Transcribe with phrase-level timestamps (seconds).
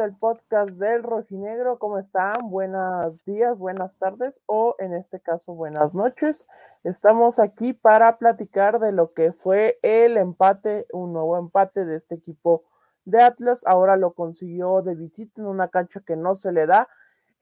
[0.00, 2.48] Del podcast del Rojinegro, ¿cómo están?
[2.48, 6.48] Buenos días, buenas tardes o en este caso buenas noches.
[6.84, 12.14] Estamos aquí para platicar de lo que fue el empate, un nuevo empate de este
[12.14, 12.64] equipo
[13.04, 13.62] de Atlas.
[13.66, 16.88] Ahora lo consiguió de visita en una cancha que no se le da,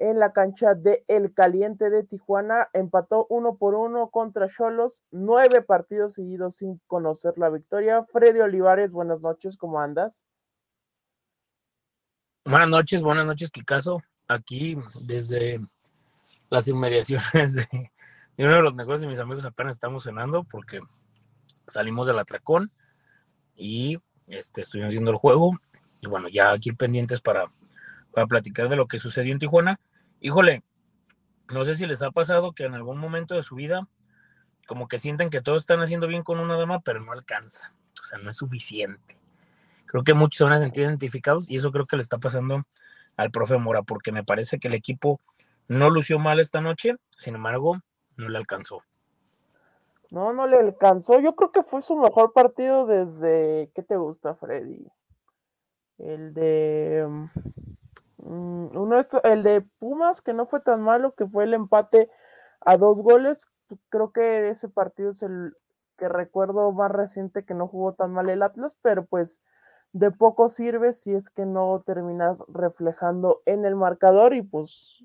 [0.00, 2.70] en la cancha de El Caliente de Tijuana.
[2.72, 8.04] Empató uno por uno contra Cholos, nueve partidos seguidos sin conocer la victoria.
[8.06, 10.24] Freddy Olivares, buenas noches, ¿cómo andas?
[12.44, 14.02] Buenas noches, buenas noches, Kikazo.
[14.26, 15.60] Aquí desde
[16.48, 17.92] las inmediaciones de,
[18.38, 20.80] uno de los negocios de mis amigos apenas estamos cenando porque
[21.66, 22.70] salimos del atracón
[23.54, 25.58] y este, estuvimos haciendo el juego.
[26.00, 27.50] Y bueno, ya aquí pendientes para,
[28.12, 29.78] para platicar de lo que sucedió en Tijuana.
[30.20, 30.62] Híjole,
[31.52, 33.86] no sé si les ha pasado que en algún momento de su vida
[34.66, 37.74] como que sienten que todos están haciendo bien con una dama, pero no alcanza.
[38.00, 39.17] O sea, no es suficiente
[39.88, 42.62] Creo que muchos se van a sentir identificados y eso creo que le está pasando
[43.16, 45.20] al profe Mora, porque me parece que el equipo
[45.66, 47.78] no lució mal esta noche, sin embargo,
[48.16, 48.82] no le alcanzó.
[50.10, 51.20] No, no le alcanzó.
[51.20, 53.70] Yo creo que fue su mejor partido desde.
[53.74, 54.86] ¿Qué te gusta, Freddy?
[55.98, 57.06] El de.
[58.18, 62.10] Mm, uno el de Pumas, que no fue tan malo, que fue el empate
[62.60, 63.48] a dos goles.
[63.90, 65.54] Creo que ese partido es el
[65.98, 69.42] que recuerdo más reciente que no jugó tan mal el Atlas, pero pues
[69.92, 75.04] de poco sirve si es que no terminas reflejando en el marcador y pues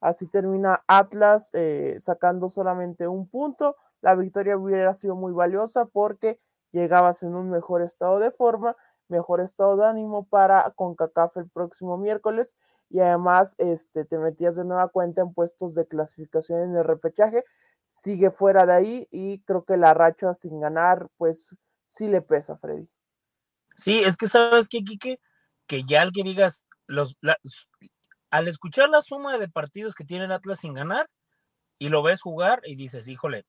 [0.00, 3.76] así termina Atlas eh, sacando solamente un punto.
[4.00, 6.40] La victoria hubiera sido muy valiosa porque
[6.72, 8.76] llegabas en un mejor estado de forma,
[9.08, 12.56] mejor estado de ánimo para CONCACAF el próximo miércoles
[12.90, 17.44] y además este, te metías de nueva cuenta en puestos de clasificación en el repechaje.
[17.88, 21.56] Sigue fuera de ahí y creo que la racha sin ganar pues
[21.88, 22.88] sí le pesa, Freddy.
[23.76, 25.20] Sí, es que sabes que, Quique,
[25.66, 27.16] que ya al que digas, los,
[28.30, 31.08] al escuchar la suma de partidos que tiene el Atlas sin ganar
[31.78, 33.44] y lo ves jugar y dices, híjole,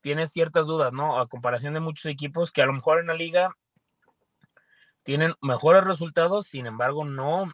[0.00, 1.18] tienes ciertas dudas, ¿no?
[1.18, 3.54] A comparación de muchos equipos que a lo mejor en la liga
[5.04, 7.52] tienen mejores resultados, sin embargo, no,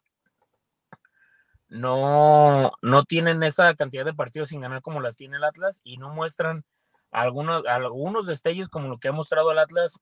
[1.68, 5.98] no, no tienen esa cantidad de partidos sin ganar como las tiene el Atlas y
[5.98, 6.64] no muestran
[7.10, 9.98] algunos, algunos destellos como lo que ha mostrado el Atlas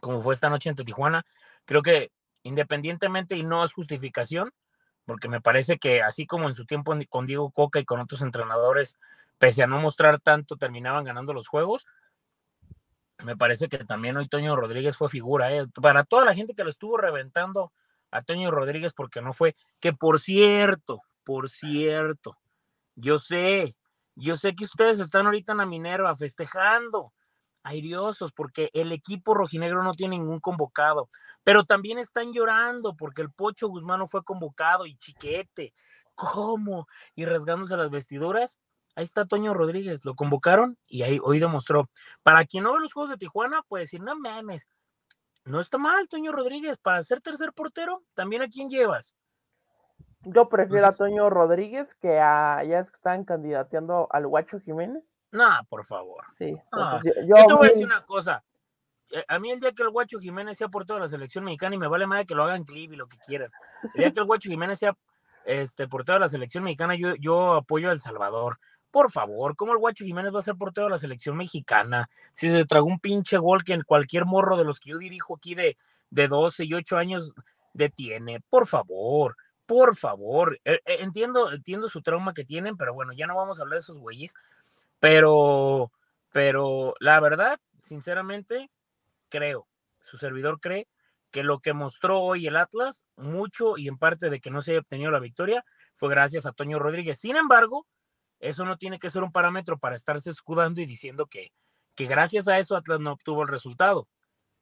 [0.00, 1.24] como fue esta noche en Tijuana.
[1.64, 2.10] Creo que
[2.42, 4.52] independientemente y no es justificación,
[5.04, 8.22] porque me parece que así como en su tiempo con Diego Coca y con otros
[8.22, 8.98] entrenadores,
[9.38, 11.86] pese a no mostrar tanto, terminaban ganando los juegos.
[13.18, 15.52] Me parece que también hoy Toño Rodríguez fue figura.
[15.54, 15.66] ¿eh?
[15.80, 17.72] Para toda la gente que lo estuvo reventando
[18.10, 22.38] a Toño Rodríguez porque no fue, que por cierto, por cierto,
[22.94, 23.76] yo sé,
[24.14, 27.12] yo sé que ustedes están ahorita en la Minerva festejando,
[27.66, 31.08] airiosos porque el equipo rojinegro no tiene ningún convocado,
[31.44, 35.72] pero también están llorando porque el Pocho Guzmán no fue convocado y Chiquete,
[36.14, 36.86] ¿cómo?
[37.14, 38.58] Y rasgándose las vestiduras.
[38.94, 41.90] Ahí está Toño Rodríguez, lo convocaron y ahí hoy demostró.
[42.22, 44.66] Para quien no ve los juegos de Tijuana, puede decir, no memes,
[45.44, 49.14] no está mal Toño Rodríguez, para ser tercer portero, también a quién llevas.
[50.22, 55.04] Yo prefiero a Toño Rodríguez que a ya es que están candidateando al Guacho Jiménez.
[55.32, 56.24] No, por favor.
[56.38, 56.56] Sí,
[57.26, 58.42] yo, te voy a decir una cosa.
[59.10, 61.74] Eh, a mí el día que el Guacho Jiménez sea portero de la selección mexicana
[61.74, 63.50] y me vale más que lo hagan clip y lo que quieran.
[63.94, 64.96] El día que el Guacho Jiménez sea
[65.44, 68.58] este, portero de la selección mexicana, yo, yo apoyo a El Salvador.
[68.90, 72.08] Por favor, ¿cómo el Guacho Jiménez va a ser portero de la selección mexicana?
[72.32, 75.36] Si se tragó un pinche gol que en cualquier morro de los que yo dirijo
[75.36, 75.76] aquí de,
[76.10, 77.32] de 12 y 8 años
[77.74, 78.40] detiene.
[78.48, 79.36] Por favor,
[79.66, 80.58] por favor.
[80.64, 83.78] Eh, eh, entiendo, entiendo su trauma que tienen, pero bueno, ya no vamos a hablar
[83.78, 84.34] de esos güeyes.
[85.00, 85.92] Pero,
[86.32, 88.70] pero la verdad, sinceramente,
[89.28, 89.68] creo,
[90.00, 90.88] su servidor cree
[91.30, 94.72] que lo que mostró hoy el Atlas, mucho y en parte de que no se
[94.72, 95.64] haya obtenido la victoria,
[95.94, 97.18] fue gracias a Toño Rodríguez.
[97.20, 97.86] Sin embargo,
[98.38, 101.52] eso no tiene que ser un parámetro para estarse escudando y diciendo que,
[101.94, 104.08] que gracias a eso Atlas no obtuvo el resultado.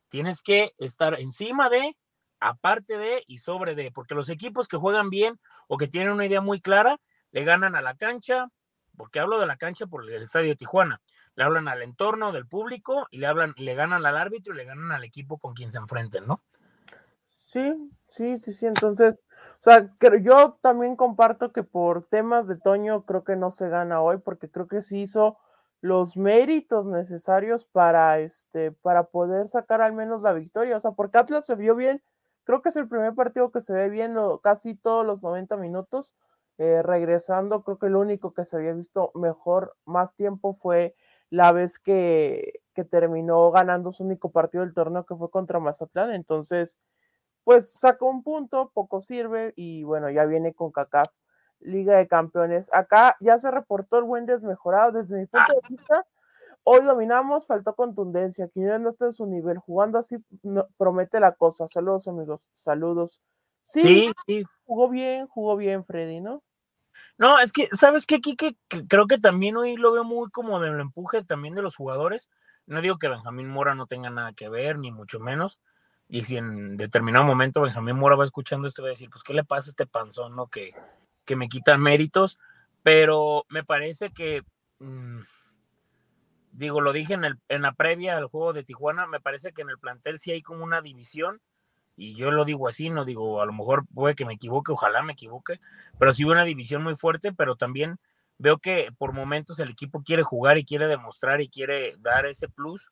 [0.09, 1.97] Tienes que estar encima de,
[2.41, 5.39] aparte de y sobre de, porque los equipos que juegan bien
[5.69, 6.99] o que tienen una idea muy clara,
[7.33, 8.49] le ganan a la cancha,
[8.97, 11.01] porque hablo de la cancha por el estadio Tijuana.
[11.35, 14.65] Le hablan al entorno del público y le hablan, le ganan al árbitro y le
[14.65, 16.43] ganan al equipo con quien se enfrenten, ¿no?
[17.27, 18.67] Sí, sí, sí, sí.
[18.67, 19.21] Entonces,
[19.61, 19.91] o sea,
[20.23, 24.51] yo también comparto que por temas de Toño creo que no se gana hoy, porque
[24.51, 25.39] creo que sí hizo
[25.81, 30.77] los méritos necesarios para este, para poder sacar al menos la victoria.
[30.77, 32.03] O sea, porque Atlas se vio bien.
[32.45, 36.15] Creo que es el primer partido que se ve bien casi todos los 90 minutos
[36.59, 40.95] eh, regresando, creo que lo único que se había visto mejor más tiempo fue
[41.31, 46.13] la vez que, que, terminó ganando su único partido del torneo que fue contra Mazatlán.
[46.13, 46.77] Entonces,
[47.45, 51.09] pues saca un punto, poco sirve y bueno, ya viene con CACAF
[51.61, 52.71] Liga de Campeones.
[52.73, 56.07] Acá ya se reportó el buen desmejorado desde mi punto de vista.
[56.63, 58.49] Hoy dominamos, faltó contundencia.
[58.49, 60.17] Quien no está en su nivel, jugando así
[60.77, 61.69] promete la cosa.
[61.69, 62.49] Saludos, amigos.
[62.53, 63.21] Saludos.
[63.65, 66.43] Sí, sí, Jugó bien, jugó bien, Freddy, ¿no?
[67.17, 68.57] No, es que, ¿sabes qué, Kike?
[68.89, 72.31] Creo que también hoy lo veo muy como del empuje también de los jugadores.
[72.67, 75.61] No digo que Benjamín Mora no tenga nada que ver, ni mucho menos.
[76.09, 79.33] Y si en determinado momento Benjamín Mora va escuchando esto, va a decir, pues, ¿qué
[79.33, 80.49] le pasa a este panzón, no?
[80.49, 80.73] Que,
[81.25, 82.39] que me quitan méritos.
[82.83, 84.43] Pero me parece que,
[84.79, 85.21] mm,
[86.53, 89.63] digo, lo dije en, el, en la previa al juego de Tijuana, me parece que
[89.63, 91.41] en el plantel sí hay como una división
[91.97, 95.03] y yo lo digo así, no digo, a lo mejor puede que me equivoque, ojalá
[95.03, 95.61] me equivoque,
[95.99, 97.99] pero sí una división muy fuerte, pero también
[98.39, 102.49] veo que por momentos el equipo quiere jugar y quiere demostrar y quiere dar ese
[102.49, 102.91] plus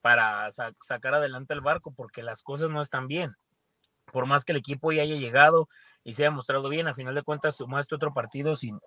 [0.00, 3.36] para sacar adelante el barco, porque las cosas no están bien.
[4.12, 5.68] Por más que el equipo ya haya llegado
[6.02, 8.80] y se haya mostrado bien, a final de cuentas sumaste otro partido sin,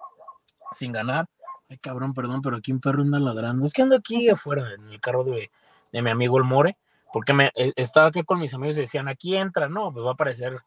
[0.72, 1.28] sin ganar.
[1.70, 3.66] Ay, cabrón, perdón, pero aquí un perro anda ladrando.
[3.66, 5.52] Es que ando aquí afuera en el carro de,
[5.92, 6.76] de mi amigo el More
[7.14, 10.10] porque me, eh, estaba aquí con mis amigos y decían, aquí entra, no, pues va
[10.10, 10.60] a aparecer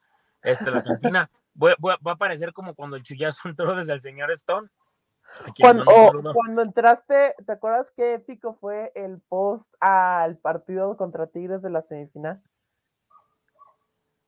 [0.42, 1.28] este, la cantina,
[1.60, 4.68] va a aparecer como cuando el chullazo entró desde el señor Stone.
[5.60, 5.84] Cuando,
[6.32, 11.82] cuando, entraste, ¿te acuerdas qué épico fue el post al partido contra Tigres de la
[11.82, 12.40] semifinal?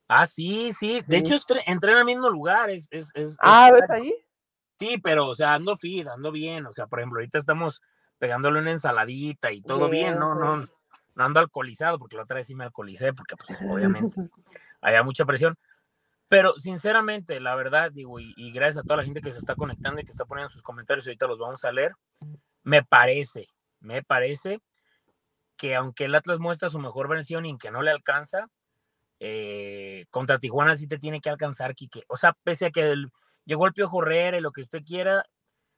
[0.09, 1.01] Ah, sí, sí.
[1.07, 1.37] De hecho,
[1.67, 2.69] entré en el mismo lugar.
[2.69, 4.13] Es, es, ah, ¿ves ahí?
[4.77, 6.67] Sí, pero, o sea, ando fit, ando bien.
[6.67, 7.81] O sea, por ejemplo, ahorita estamos
[8.19, 10.35] pegándole una ensaladita y todo bien, ¿no?
[10.35, 10.69] No,
[11.19, 14.15] no ando alcoholizado, porque la otra vez sí me alcoholicé, porque pues, obviamente
[14.81, 15.59] había mucha presión.
[16.29, 20.01] Pero sinceramente, la verdad, digo, y, gracias a toda la gente que se está conectando
[20.01, 21.93] y que está poniendo sus comentarios, ahorita los vamos a leer,
[22.63, 23.49] me parece,
[23.81, 24.61] me parece
[25.57, 28.47] que aunque el Atlas muestra su mejor versión y que no le alcanza,
[29.19, 32.05] eh, contra Tijuana sí te tiene que alcanzar, Quique.
[32.07, 32.95] O sea, pese a que
[33.45, 35.25] llegó el Piojo Herrera y lo que usted quiera,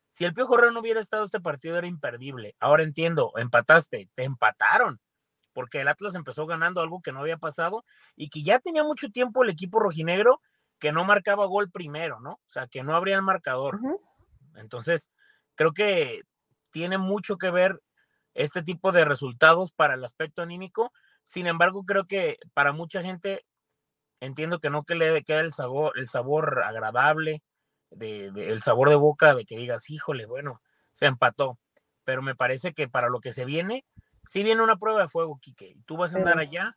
[0.08, 2.56] si el Piojo Herrera no hubiera estado este partido era imperdible.
[2.60, 5.00] Ahora entiendo, empataste, te empataron
[5.60, 7.84] porque el Atlas empezó ganando algo que no había pasado
[8.16, 10.40] y que ya tenía mucho tiempo el equipo rojinegro
[10.78, 12.30] que no marcaba gol primero, ¿no?
[12.30, 13.78] O sea, que no abría el marcador.
[14.54, 15.10] Entonces,
[15.56, 16.22] creo que
[16.70, 17.78] tiene mucho que ver
[18.32, 20.94] este tipo de resultados para el aspecto anímico.
[21.24, 23.44] Sin embargo, creo que para mucha gente
[24.20, 27.42] entiendo que no que le quede el sabor, el sabor agradable,
[27.90, 31.58] de, el sabor de boca de que digas, híjole, bueno, se empató.
[32.04, 33.84] Pero me parece que para lo que se viene,
[34.30, 36.76] si viene una prueba de fuego, Quique, tú vas a andar allá,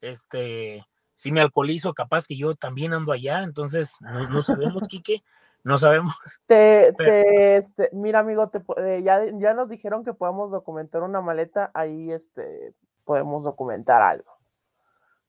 [0.00, 0.84] este,
[1.14, 5.22] si me alcoholizo, capaz que yo también ando allá, entonces no, sabemos, Quique,
[5.62, 6.16] no sabemos.
[6.46, 11.70] Te, este, mira, amigo, te, eh, ya, ya nos dijeron que podemos documentar una maleta,
[11.72, 12.74] ahí este,
[13.04, 14.32] podemos documentar algo.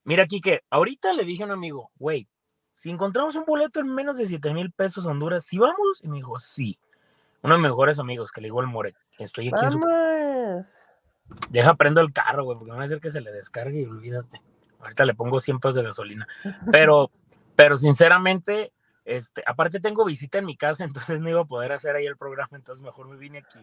[0.06, 2.28] Mira, Quique, ahorita le dije a un amigo, güey,
[2.72, 6.04] si encontramos un boleto en menos de 7 mil pesos Honduras, ¿sí vamos?
[6.04, 6.80] Y me dijo, sí.
[7.44, 9.78] Uno de mis mejores amigos que le digo el More, estoy aquí en su
[11.50, 13.86] Deja prendo el carro, güey, porque no va a ser que se le descargue y
[13.86, 14.42] olvídate.
[14.80, 16.28] Ahorita le pongo 100 pesos de gasolina.
[16.72, 17.10] Pero,
[17.56, 18.74] pero sinceramente,
[19.06, 22.18] este, aparte tengo visita en mi casa, entonces no iba a poder hacer ahí el
[22.18, 23.60] programa, entonces mejor me vine aquí.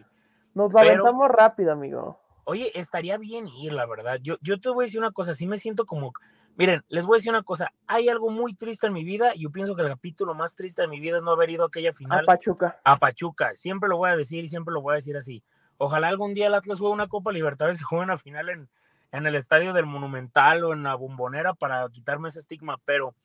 [0.53, 2.19] Nos lamentamos rápido, amigo.
[2.43, 4.19] Oye, estaría bien ir, la verdad.
[4.21, 6.11] Yo, yo te voy a decir una cosa, sí me siento como,
[6.57, 9.43] miren, les voy a decir una cosa, hay algo muy triste en mi vida, y
[9.43, 11.67] yo pienso que el capítulo más triste de mi vida es no haber ido a
[11.67, 12.21] aquella final.
[12.21, 12.79] A Pachuca.
[12.83, 15.43] A Pachuca, siempre lo voy a decir y siempre lo voy a decir así.
[15.83, 18.69] Ojalá algún día el Atlas juegue una Copa Libertadores y juegue una final en,
[19.11, 23.15] en el estadio del Monumental o en la Bombonera para quitarme ese estigma, pero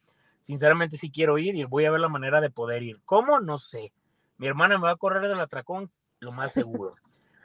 [0.40, 2.98] sinceramente sí quiero ir y voy a ver la manera de poder ir.
[3.04, 3.40] ¿Cómo?
[3.40, 3.92] No sé.
[4.38, 6.94] Mi hermana me va a correr del atracón, lo más seguro,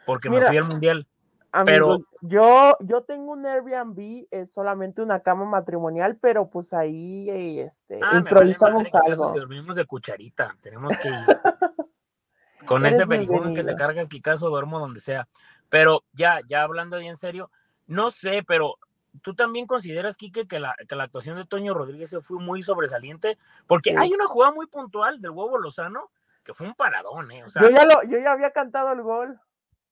[0.06, 1.06] porque me fui al mundial.
[1.66, 8.00] pero yo, yo tengo un Airbnb, es solamente una cama matrimonial, pero pues ahí este,
[8.02, 9.34] ah, improvisamos algo.
[9.34, 11.16] dormimos de cucharita, tenemos que ir.
[12.66, 15.28] Con ese berijón que te cargas, caso duermo donde sea.
[15.70, 17.50] Pero ya, ya hablando bien en serio,
[17.88, 18.78] no sé, pero
[19.22, 23.38] tú también consideras, Quique, que la, que la actuación de Toño Rodríguez fue muy sobresaliente,
[23.68, 26.12] porque hay una jugada muy puntual del huevo Lozano
[26.44, 27.44] que fue un paradón, ¿eh?
[27.62, 29.40] yo, ya lo, yo ya había cantado el gol.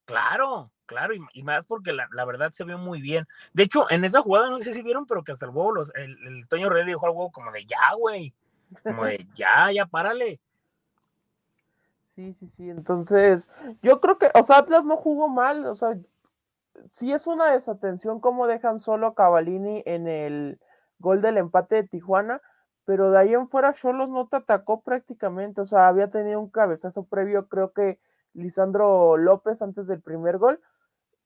[0.06, 3.28] Claro, claro, y, más porque la, verdad se vio muy bien.
[3.54, 5.94] De hecho, en esa jugada, no sé si vieron, pero que hasta el huevo, los,
[5.94, 8.34] el, el Toño Rodríguez dijo al huevo como de ya, güey,
[8.84, 10.40] como de ya, ya, párale.
[12.20, 12.70] Sí, sí, sí.
[12.70, 13.48] Entonces,
[13.82, 15.98] yo creo que, o sea, Atlas no jugó mal, o sea,
[16.90, 20.60] sí es una desatención como dejan solo a Cavalini en el
[21.00, 22.42] gol del empate de Tijuana,
[22.86, 26.50] pero de ahí en fuera Cholos no te atacó prácticamente, o sea, había tenido un
[26.50, 28.02] cabezazo previo, creo que
[28.34, 30.60] Lisandro López antes del primer gol,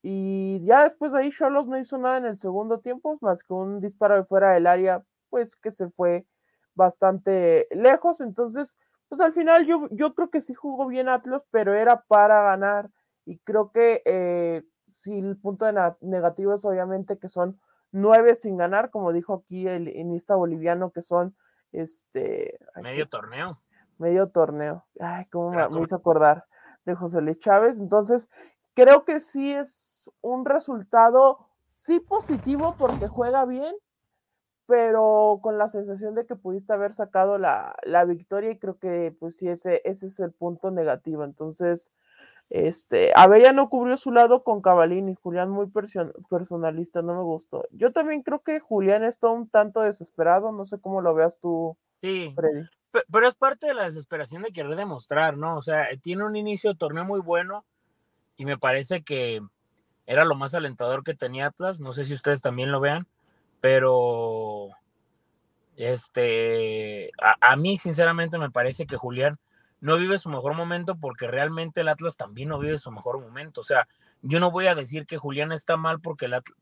[0.02, 3.52] y ya después de ahí Cholos no hizo nada en el segundo tiempo, más que
[3.54, 6.26] un disparo de fuera del área, pues que se fue
[6.74, 8.20] bastante lejos.
[8.20, 8.78] Entonces,
[9.14, 12.90] pues al final yo, yo creo que sí jugó bien Atlas, pero era para ganar.
[13.24, 17.60] Y creo que eh, si el punto de negativo es obviamente que son
[17.92, 21.36] nueve sin ganar, como dijo aquí el inista boliviano, que son
[21.70, 23.60] este medio torneo.
[23.98, 24.84] Medio torneo.
[24.98, 26.44] Ay, cómo me, hizo acordar
[26.84, 27.78] de José Luis Chávez.
[27.78, 28.28] Entonces,
[28.74, 33.76] creo que sí es un resultado sí positivo porque juega bien,
[34.66, 39.14] pero con la sensación de que pudiste haber sacado la, la victoria y creo que
[39.18, 41.24] pues sí, ese, ese es el punto negativo.
[41.24, 41.92] Entonces,
[42.50, 43.12] este,
[43.54, 45.66] no cubrió su lado con Cavalini, Julián muy
[46.30, 47.66] personalista, no me gustó.
[47.72, 51.76] Yo también creo que Julián está un tanto desesperado, no sé cómo lo veas tú,
[52.00, 52.66] sí, Freddy.
[53.10, 55.56] Pero es parte de la desesperación de querer demostrar, ¿no?
[55.56, 57.64] O sea, tiene un inicio de torneo muy bueno
[58.36, 59.40] y me parece que
[60.06, 63.08] era lo más alentador que tenía Atlas, no sé si ustedes también lo vean,
[63.64, 64.68] pero
[65.74, 69.38] este, a mí sinceramente me parece que Julián
[69.80, 73.62] no vive su mejor momento porque realmente el Atlas también no vive su mejor momento.
[73.62, 73.88] O sea,
[74.20, 76.58] yo no voy a decir que Julián está mal porque el Atlas,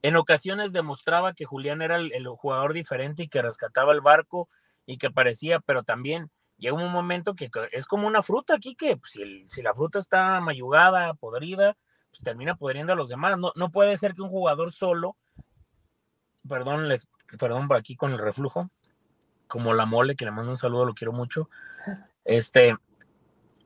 [0.00, 4.48] en ocasiones demostraba que Julián era el, jugador diferente y que rescataba el barco
[4.86, 8.96] y que parecía, pero también llega un momento que es como una fruta aquí que
[8.96, 9.12] pues,
[9.44, 11.76] si, la fruta está mayugada, podrida,
[12.08, 13.38] pues termina podriendo a los demás.
[13.38, 15.18] No, no puede ser que un jugador solo,
[16.48, 16.88] perdón,
[17.38, 18.70] perdón por aquí con el reflujo,
[19.46, 21.48] como la mole, que le mando un saludo, lo quiero mucho,
[22.24, 22.76] este,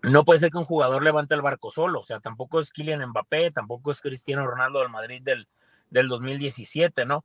[0.03, 3.09] no puede ser que un jugador levante el barco solo, o sea, tampoco es Kylian
[3.09, 5.49] Mbappé, tampoco es Cristiano Ronaldo del Madrid del,
[5.91, 7.25] del 2017, ¿no?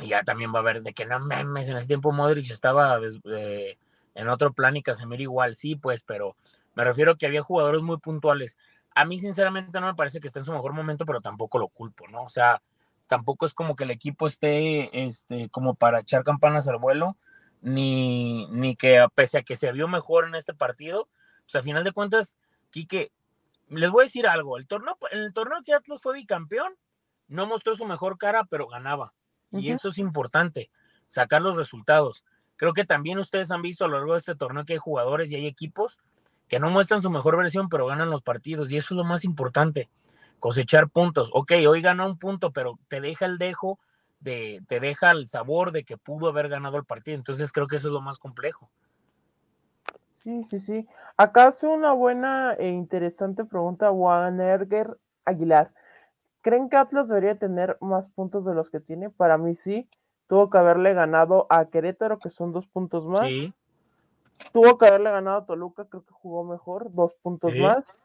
[0.00, 2.98] Y ya también va a haber de que no memes, en ese tiempo Modric estaba
[3.36, 3.76] eh,
[4.14, 6.36] en otro plan y Casemiro igual, sí, pues, pero
[6.74, 8.56] me refiero a que había jugadores muy puntuales.
[8.94, 11.68] A mí, sinceramente, no me parece que esté en su mejor momento, pero tampoco lo
[11.68, 12.24] culpo, ¿no?
[12.24, 12.62] O sea,
[13.10, 17.16] tampoco es como que el equipo esté este, como para echar campanas al vuelo
[17.60, 21.08] ni, ni que pese a que se vio mejor en este partido,
[21.42, 22.36] pues a final de cuentas,
[22.70, 23.10] Quique,
[23.68, 26.72] les voy a decir algo, el torneo, en el torneo que Atlas fue bicampeón,
[27.26, 29.12] no mostró su mejor cara, pero ganaba.
[29.50, 30.70] Y eso es importante,
[31.08, 32.24] sacar los resultados.
[32.54, 35.32] Creo que también ustedes han visto a lo largo de este torneo que hay jugadores
[35.32, 35.98] y hay equipos
[36.46, 38.70] que no muestran su mejor versión, pero ganan los partidos.
[38.70, 39.90] Y eso es lo más importante,
[40.40, 41.30] cosechar puntos.
[41.32, 43.78] Ok, hoy ganó un punto, pero te deja el dejo
[44.22, 47.16] te deja el sabor de que pudo haber ganado el partido.
[47.16, 48.70] Entonces creo que eso es lo más complejo.
[50.22, 50.86] Sí, sí, sí.
[51.16, 53.90] Acá hace una buena e interesante pregunta
[54.38, 55.72] Erger Aguilar.
[56.42, 59.10] ¿Creen que Atlas debería tener más puntos de los que tiene?
[59.10, 59.88] Para mí sí.
[60.26, 63.26] Tuvo que haberle ganado a Querétaro, que son dos puntos más.
[63.26, 63.52] Sí.
[64.52, 68.00] Tuvo que haberle ganado a Toluca, creo que jugó mejor, dos puntos más.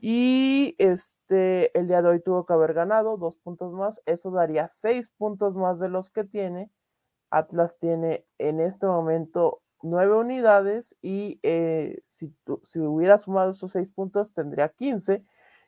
[0.00, 4.00] Y este, el día de hoy tuvo que haber ganado dos puntos más.
[4.06, 6.70] Eso daría seis puntos más de los que tiene.
[7.30, 13.90] Atlas tiene en este momento nueve unidades y eh, si, si, hubiera sumado esos seis
[13.90, 15.24] puntos tendría 15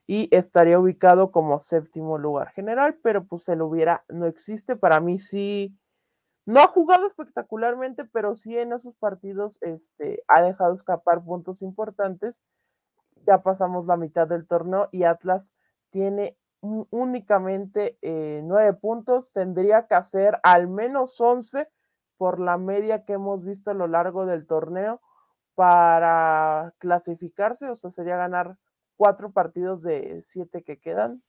[0.07, 4.77] y estaría ubicado como séptimo lugar general, pero pues el hubiera no existe.
[4.77, 5.77] Para mí sí,
[6.47, 12.37] no ha jugado espectacularmente, pero sí en esos partidos este, ha dejado escapar puntos importantes
[13.27, 15.55] ya pasamos la mitad del torneo y Atlas
[15.91, 21.69] tiene únicamente eh, nueve puntos, tendría que hacer al menos once
[22.19, 25.01] por la media que hemos visto a lo largo del torneo
[25.55, 28.59] para clasificarse, o sea, sería ganar
[28.97, 31.23] cuatro partidos de siete que quedan,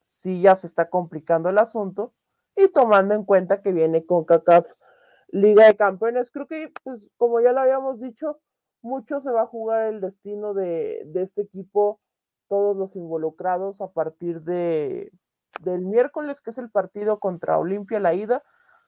[0.00, 2.12] si ya se está complicando el asunto,
[2.56, 4.70] y tomando en cuenta que viene con CACAF
[5.28, 8.38] Liga de Campeones, creo que, pues, como ya lo habíamos dicho,
[8.84, 12.00] mucho se va a jugar el destino de, este equipo,
[12.48, 15.10] todos los involucrados a partir de,
[15.60, 18.42] del miércoles, que es el partido contra Olimpia, la ida.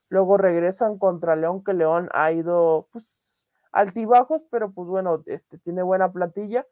[0.09, 5.83] Luego regresan contra León, que León ha ido pues altibajos, pero pues bueno, este, tiene
[5.83, 6.67] buena plantilla.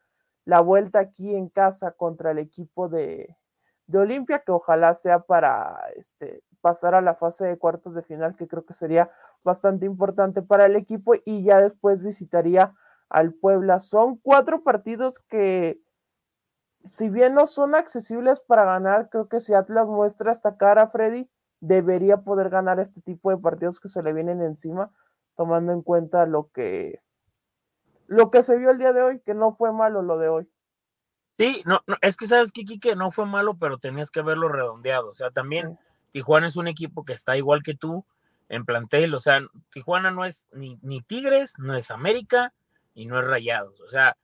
[0.44, 3.36] La vuelta aquí en casa contra el equipo de,
[3.86, 8.36] de Olimpia, que ojalá sea para este, pasar a la fase de cuartos de final,
[8.36, 9.10] que creo que sería
[9.42, 12.74] bastante importante para el equipo, y ya después visitaría
[13.08, 13.80] al Puebla.
[13.80, 15.80] Son cuatro partidos que,
[16.84, 21.28] si bien no son accesibles para ganar, creo que si Atlas muestra esta cara, Freddy,
[21.60, 24.90] debería poder ganar este tipo de partidos que se le vienen encima,
[25.36, 27.00] tomando en cuenta lo que,
[28.06, 30.48] lo que se vio el día de hoy, que no fue malo lo de hoy.
[31.38, 34.48] Sí, no, no es que sabes que que no fue malo, pero tenías que verlo
[34.48, 35.10] redondeado.
[35.10, 35.78] O sea, también
[36.12, 38.04] Tijuana es un equipo que está igual que tú
[38.48, 39.14] en plantel.
[39.14, 42.52] O sea, Tijuana no es ni, ni Tigres, no es América,
[42.94, 43.80] y no es Rayados.
[43.80, 44.16] O sea,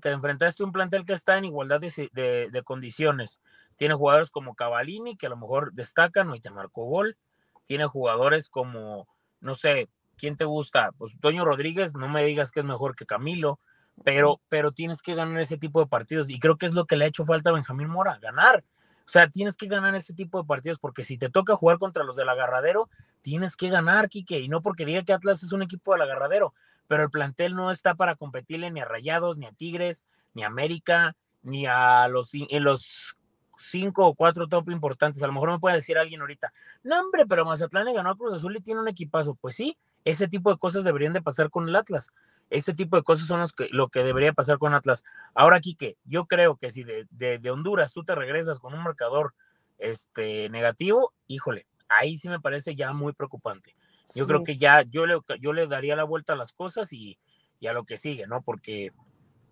[0.00, 3.40] te enfrentaste a un plantel que está en igualdad de, condiciones.
[3.76, 7.16] Tiene jugadores como Cavalini, que a lo mejor destacan y te marcó gol.
[7.64, 9.08] tiene jugadores como,
[9.40, 10.92] no sé, ¿quién te gusta?
[10.98, 13.58] Pues Toño Rodríguez, no me digas que es mejor que Camilo,
[14.04, 16.96] pero, pero tienes que ganar ese tipo de partidos y creo que es lo que
[16.96, 18.64] le ha hecho falta a Benjamín Mora, ganar.
[19.06, 22.02] O sea, tienes que ganar ese tipo de partidos porque si te toca jugar contra
[22.02, 22.90] los del agarradero,
[23.22, 24.40] tienes que ganar, Quique.
[24.40, 26.54] Y no porque diga que Atlas es un equipo del agarradero,
[26.88, 30.46] pero el plantel no está para competirle ni a Rayados, ni a Tigres, ni a
[30.46, 33.16] América, ni a los, en los
[33.58, 35.22] cinco o cuatro top importantes.
[35.22, 36.52] A lo mejor me puede decir alguien ahorita,
[36.82, 39.34] no, hombre, pero Mazatlán le ganó a Cruz Azul y tiene un equipazo.
[39.34, 42.10] Pues sí, ese tipo de cosas deberían de pasar con el Atlas.
[42.48, 45.04] Ese tipo de cosas son los que, lo que debería pasar con Atlas.
[45.34, 49.34] Ahora, Quique, yo creo que si de, de, Honduras tú te regresas con un marcador
[49.78, 53.74] este, negativo, híjole, ahí sí me parece ya muy preocupante.
[54.14, 57.18] Yo creo que ya yo le, yo le daría la vuelta a las cosas y,
[57.66, 58.42] a lo que sigue, ¿no?
[58.42, 58.92] Porque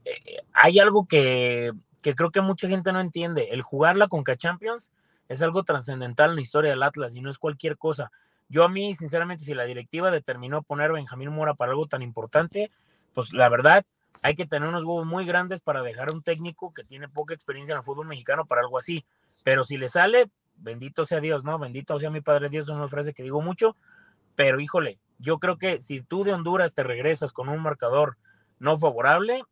[0.04, 3.48] eh, hay algo que, que, creo que mucha gente no entiende.
[3.50, 4.92] El jugar la Conca Champions
[5.28, 8.12] es algo trascendental en la historia del Atlas y no es cualquier cosa.
[8.48, 12.02] Yo a mí, sinceramente, si la directiva determinó poner a Benjamín Mora para algo tan
[12.02, 12.70] importante,
[13.14, 13.84] pues la verdad,
[14.22, 17.34] hay que tener unos huevos muy grandes para dejar a un técnico que tiene poca
[17.34, 19.04] experiencia en el fútbol mexicano para algo así.
[19.42, 21.58] Pero si le sale, bendito sea Dios, ¿no?
[21.58, 23.76] Bendito sea mi Padre Dios, es una frase que digo mucho,
[24.34, 28.16] pero híjole, yo creo que si tú de Honduras te regresas con un marcador
[28.58, 29.42] no favorable,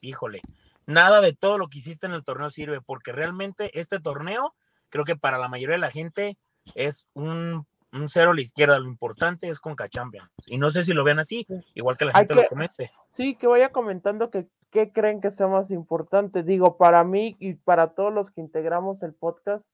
[0.00, 0.42] híjole,
[0.86, 4.54] nada de todo lo que hiciste en el torneo sirve, porque realmente este torneo,
[4.88, 6.36] creo que para la mayoría de la gente
[6.74, 10.30] es un un cero a la izquierda, lo importante es con Champions.
[10.46, 12.90] Y no sé si lo vean así, igual que la gente lo comente.
[13.12, 16.42] Sí, que vaya comentando que qué creen que sea más importante.
[16.42, 19.64] Digo, para mí y para todos los que integramos el podcast,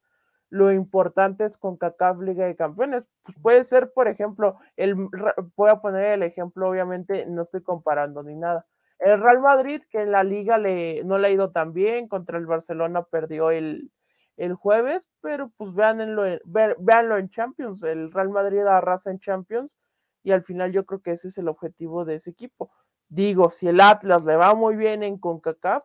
[0.52, 3.04] lo importante es con CACAF Liga de Campeones.
[3.22, 4.94] Pues puede ser, por ejemplo, el
[5.56, 8.66] voy a poner el ejemplo, obviamente no estoy comparando ni nada.
[8.98, 12.36] El Real Madrid, que en la liga le, no le ha ido tan bien, contra
[12.36, 13.90] el Barcelona perdió el,
[14.36, 19.78] el jueves, pero pues véanlo, véanlo en Champions, el Real Madrid arrasa en Champions
[20.22, 22.70] y al final yo creo que ese es el objetivo de ese equipo.
[23.08, 25.82] Digo, si el Atlas le va muy bien en CONCACAF,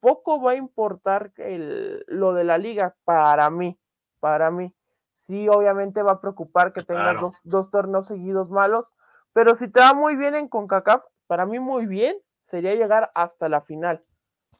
[0.00, 3.78] poco va a importar el, lo de la liga para mí,
[4.20, 4.74] para mí.
[5.16, 8.92] Sí, obviamente va a preocupar que tengas dos, dos torneos seguidos malos,
[9.32, 13.48] pero si te va muy bien en CONCACAF, para mí muy bien sería llegar hasta
[13.48, 14.04] la final.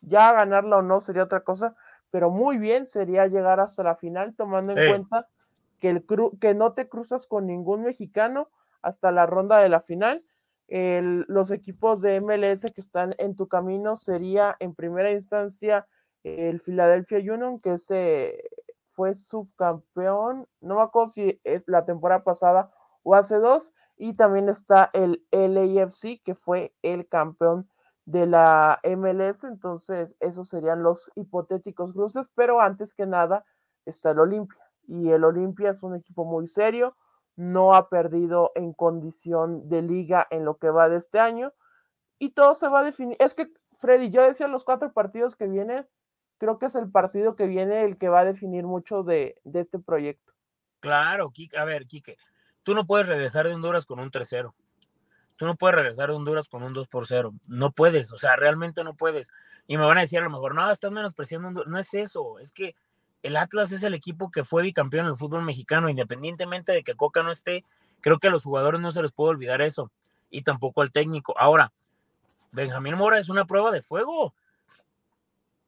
[0.01, 1.77] Ya ganarla o no sería otra cosa,
[2.11, 5.29] pero muy bien sería llegar hasta la final tomando en cuenta
[5.79, 6.05] que, el
[6.41, 8.49] que no te cruzas con ningún mexicano
[8.83, 10.25] hasta la ronda de la final.
[10.69, 15.87] los equipos de MLS que están en tu camino sería en primera instancia
[16.25, 18.43] el Philadelphia Union, que se
[18.97, 24.49] fue subcampeón, no me acuerdo si es la temporada pasada o hace dos, y también
[24.49, 27.69] está el LAFC, que fue el campeón
[28.07, 33.45] de la MLS, entonces esos serían los hipotéticos cruces, pero antes que nada
[33.85, 36.97] está el Olimpia y el Olimpia es un equipo muy serio,
[37.37, 41.53] no ha perdido en condición de liga en lo que va de este año
[42.19, 43.17] y todo se va a definir.
[43.21, 45.87] Es que Freddy, yo decía los cuatro partidos que vienen,
[46.39, 49.61] creo que es el partido que viene el que va a definir mucho de, de
[49.61, 50.33] este proyecto.
[50.81, 52.17] Claro, a ver, Quique,
[52.63, 54.53] tú no puedes regresar de Honduras con un 3-0.
[55.37, 57.35] Tú no puedes regresar a Honduras con un 2 por 0.
[57.47, 59.31] No puedes, o sea, realmente no puedes.
[59.67, 61.69] Y me van a decir a lo mejor, no, estás menospreciando Honduras.
[61.69, 62.75] No es eso, es que
[63.23, 66.95] el Atlas es el equipo que fue bicampeón en el fútbol mexicano, independientemente de que
[66.95, 67.65] Coca no esté.
[68.01, 69.91] Creo que a los jugadores no se les puede olvidar eso.
[70.31, 71.35] Y tampoco al técnico.
[71.39, 71.73] Ahora,
[72.53, 74.33] Benjamín Mora es una prueba de fuego.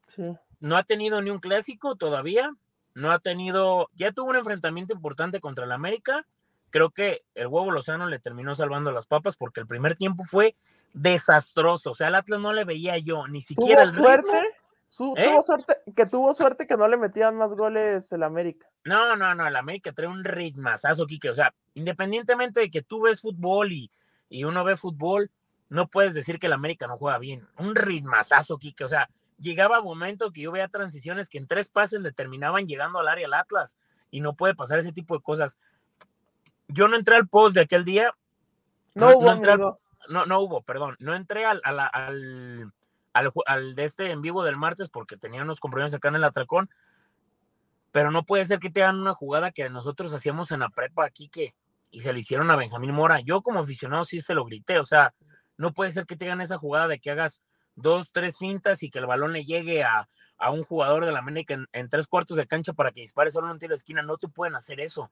[0.08, 0.36] Sí.
[0.60, 2.50] No ha tenido ni un clásico todavía.
[2.94, 6.26] No ha tenido, ya tuvo un enfrentamiento importante contra el América
[6.70, 10.56] creo que el huevo Lozano le terminó salvando las papas porque el primer tiempo fue
[10.92, 11.90] desastroso.
[11.92, 14.38] O sea, al Atlas no le veía yo, ni siquiera el suerte?
[14.38, 14.54] ¿Eh?
[14.96, 18.66] Tuvo suerte, que tuvo suerte que no le metían más goles el América.
[18.84, 21.30] No, no, no, el América trae un ritmazazo, Kike.
[21.30, 23.92] O sea, independientemente de que tú ves fútbol y,
[24.28, 25.30] y uno ve fútbol,
[25.68, 27.46] no puedes decir que el América no juega bien.
[27.58, 28.84] Un ritmazazo, Kike.
[28.84, 32.98] O sea, llegaba momento que yo veía transiciones que en tres pases le terminaban llegando
[32.98, 33.78] al área al Atlas
[34.10, 35.56] y no puede pasar ese tipo de cosas
[36.68, 38.14] yo no entré al post de aquel día.
[38.94, 39.78] No, hubo.
[40.08, 40.96] No, no, hubo, perdón.
[41.00, 42.72] No entré al, al,
[43.12, 46.70] al, de este en vivo del martes porque tenía unos compromisos acá en el atracón.
[47.90, 51.04] Pero no puede ser que te hagan una jugada que nosotros hacíamos en la prepa
[51.04, 51.54] aquí que
[51.90, 53.20] y se le hicieron a Benjamín Mora.
[53.20, 55.14] Yo como aficionado sí se lo grité, o sea,
[55.56, 57.42] no puede ser que te hagan esa jugada de que hagas
[57.80, 61.18] dos, tres fintas y que el balón le llegue a, a un jugador de la
[61.18, 64.02] América en, en, tres cuartos de cancha para que dispare solo un tiro de esquina.
[64.02, 65.10] No te pueden hacer eso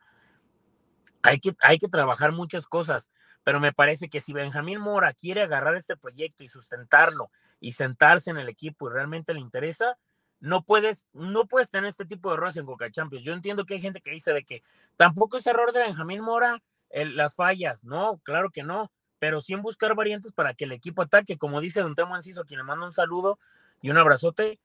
[1.26, 3.12] hay que, hay que trabajar muchas cosas,
[3.44, 8.30] pero me parece que si Benjamín Mora quiere agarrar este proyecto y sustentarlo y sentarse
[8.30, 9.98] en el equipo y realmente le interesa,
[10.38, 13.24] no puedes, no puedes tener este tipo de errores en Coca Champions.
[13.24, 14.62] Yo entiendo que hay gente que dice de que
[14.96, 19.62] tampoco es error de Benjamín Mora las fallas, no, claro que no, pero sí en
[19.62, 22.86] buscar variantes para que el equipo ataque, como dice Don Temo Enciso, quien le manda
[22.86, 23.38] un saludo
[23.80, 24.58] y un abrazote,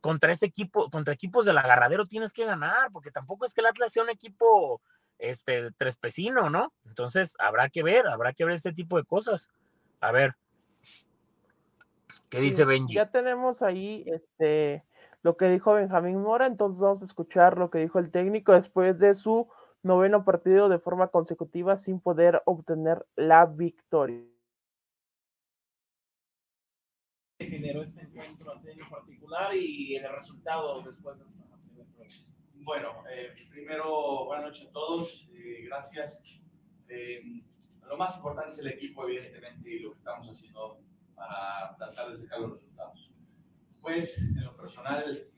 [0.00, 3.66] contra este equipo, contra equipos del agarradero tienes que ganar, porque tampoco es que el
[3.66, 4.80] Atlas sea un equipo
[5.18, 6.72] este trespecino, ¿no?
[6.86, 9.50] Entonces habrá que ver, habrá que ver este tipo de cosas.
[10.00, 10.36] A ver.
[12.28, 12.94] ¿Qué dice Benji?
[12.94, 14.84] Ya tenemos ahí este
[15.22, 19.00] lo que dijo Benjamín Mora, entonces vamos a escuchar lo que dijo el técnico después
[19.00, 19.48] de su
[19.82, 24.24] noveno partido de forma consecutiva sin poder obtener la victoria.
[27.48, 31.44] generó este encuentro en particular y el resultado después de esta
[32.54, 36.22] Bueno, eh, primero, buenas noches a todos, eh, gracias.
[36.88, 37.22] Eh,
[37.86, 40.80] lo más importante es el equipo, evidentemente, y lo que estamos haciendo
[41.14, 43.10] para tratar de sacar los resultados.
[43.80, 45.28] Pues, en lo personal,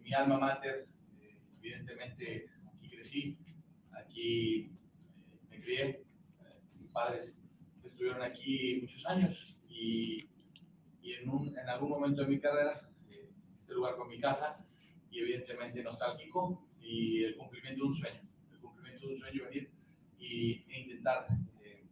[0.00, 0.86] mi alma mater,
[1.60, 3.38] evidentemente, aquí crecí,
[4.12, 4.70] aquí
[5.50, 6.04] me crié,
[6.74, 7.38] mis padres
[7.82, 10.28] estuvieron aquí muchos años y
[11.02, 12.72] y en, un, en algún momento de mi carrera,
[13.10, 14.64] eh, este lugar con mi casa
[15.10, 18.20] y evidentemente nostálgico y el cumplimiento de un sueño,
[18.52, 19.70] el cumplimiento de un sueño venir
[20.18, 21.26] y, e intentar
[21.64, 21.84] eh,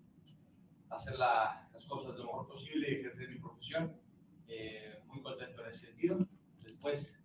[0.90, 4.00] hacer la, las cosas lo mejor posible y ejercer mi profesión.
[4.46, 6.26] Eh, muy contento en ese sentido.
[6.62, 7.20] Después,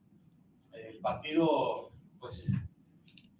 [0.74, 2.52] el partido, pues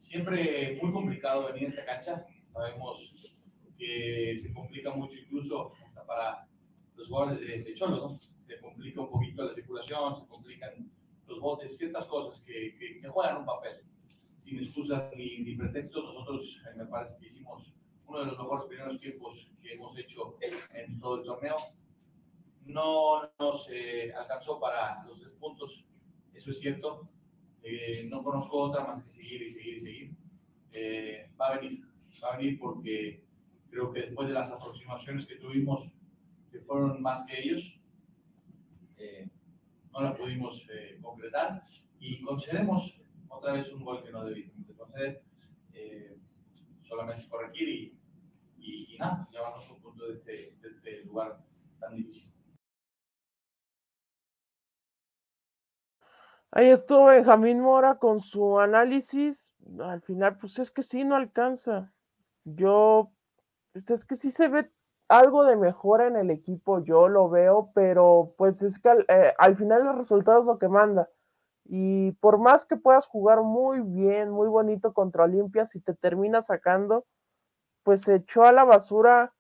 [0.06, 2.26] siempre muy complicado venir a esta cancha.
[2.54, 3.36] Sabemos
[3.78, 6.48] que se complica mucho incluso hasta para
[6.96, 8.16] los jugadores de, de Cholo, ¿no?
[8.16, 10.92] se complica un poquito la circulación, se complican
[11.28, 13.82] los botes, ciertas cosas que, que, juegan un papel.
[14.38, 19.00] Sin excusas ni, ni nosotros eh, me parece que hicimos uno de los mejores primeros
[19.00, 20.38] tiempos que hemos hecho
[20.76, 21.56] en todo el torneo.
[22.66, 25.86] No nos eh, alcanzó para los tres puntos,
[26.34, 27.02] eso es cierto.
[27.66, 31.32] Eh, no conozco otra más que seguir y seguir y seguir.
[31.40, 31.84] va a venir,
[32.24, 33.26] va a venir porque
[33.76, 35.98] creo que después de las aproximaciones que tuvimos,
[36.50, 37.78] que fueron más que ellos,
[38.98, 39.28] eh,
[39.92, 41.62] no la pudimos eh, concretar
[42.00, 45.24] y concedemos otra vez un gol que no debíamos de conceder,
[45.74, 46.18] eh,
[46.84, 47.68] solamente corregir
[48.60, 51.44] y, y, nada, llevarnos un punto de este, de este lugar
[51.80, 52.35] tan difícil.
[56.58, 59.52] Ahí estuvo Benjamín Mora con su análisis.
[59.78, 61.92] Al final, pues es que sí, no alcanza.
[62.46, 63.12] Yo,
[63.74, 64.72] pues es que sí se ve
[65.10, 69.58] algo de mejora en el equipo, yo lo veo, pero pues es que eh, al,
[69.58, 71.10] final el resultado es lo que manda.
[71.66, 76.42] Y por más que puedas jugar muy bien, muy bonito contra Olimpia, si te termina
[76.42, 77.06] sacando,
[77.84, 79.35] pues se echó a la basura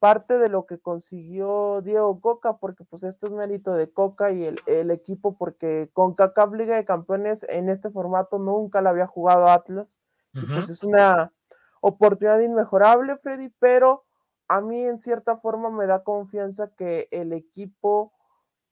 [0.00, 4.44] parte de lo que consiguió Diego Coca, porque pues esto es mérito de Coca y
[4.44, 9.46] el, equipo, porque con CACAF Liga de Campeones en este formato nunca la había jugado
[9.48, 9.98] Atlas.
[10.32, 11.32] y pues es una
[11.80, 14.04] oportunidad inmejorable, Freddy, pero
[14.48, 18.12] a mí en cierta forma me da confianza que el equipo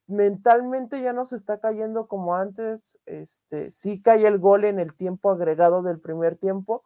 [0.06, 2.98] mentalmente ya no se está cayendo como antes.
[3.04, 6.82] Este, sí cae el gol en el tiempo agregado del primer tiempo,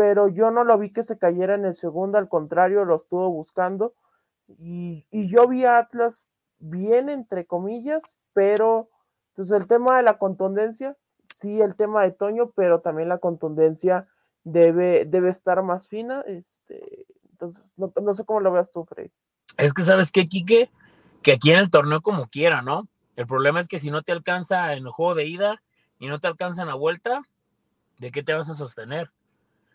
[0.00, 3.30] pero yo no lo vi que se cayera en el segundo, al contrario, lo estuvo
[3.30, 3.92] buscando.
[4.58, 6.24] Y, yo vi a Atlas
[6.58, 8.88] bien, entre comillas, pero
[9.34, 10.96] pues el tema de la contundencia,
[11.36, 14.08] sí, el tema de Toño, pero también la contundencia
[14.42, 16.22] debe, debe estar más fina.
[16.22, 19.12] Este, entonces, no, sé cómo lo veas tú, Frey.
[19.58, 20.70] Es que, ¿sabes qué, Quique?
[21.20, 22.88] Que aquí en el torneo como quiera, ¿no?
[23.16, 25.62] El problema es que si no te alcanza en el juego de ida
[25.98, 27.20] y no te alcanza en la vuelta,
[27.98, 29.10] ¿de qué te vas a sostener?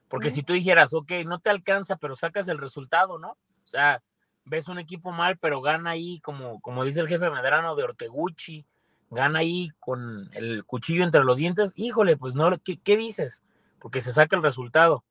[0.07, 3.31] Porque si tú dijeras, ok, no te alcanza, pero sacas el resultado, ¿no?
[3.31, 4.01] O sea,
[4.45, 8.65] ves un equipo mal, pero gana ahí, como, como dice el jefe Medrano de Orteguchi,
[9.09, 13.43] gana ahí con el cuchillo entre los dientes, híjole, pues no, ¿qué, qué dices?
[13.79, 15.03] Porque se saca el resultado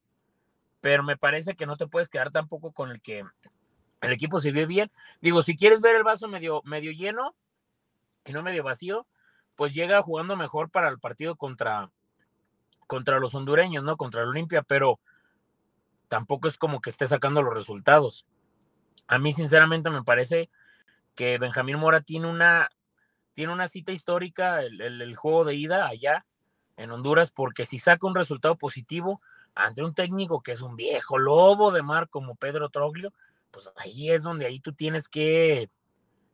[0.85, 3.25] pero me parece que no te puedes quedar tampoco con el que
[4.03, 4.91] el equipo se ve bien.
[5.23, 7.35] Digo, si quieres ver el vaso medio, medio lleno
[8.27, 9.07] y no medio vacío,
[9.57, 11.91] pues llega jugando mejor para el partido contra,
[12.87, 13.97] contra los hondureños, ¿no?
[13.97, 15.01] Contra el Olimpia, pero
[16.09, 18.27] tampoco es como que esté sacando los resultados.
[19.07, 20.51] A mí, sinceramente, me parece
[21.15, 22.71] que Benjamín Mora tiene una,
[23.35, 26.25] tiene una cita histórica, el, juego de ida allá
[26.77, 29.21] en Honduras, porque si saca un resultado positivo,
[29.55, 33.13] ante un técnico que es un viejo lobo de mar como Pedro Troglio,
[33.51, 35.71] pues ahí es donde ahí tú tienes que,